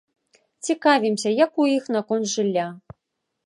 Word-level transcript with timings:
Цікавімся, 0.67 1.29
як 1.43 1.61
у 1.65 1.69
іх 1.77 1.83
наконт 1.99 2.25
жылля. 2.35 2.69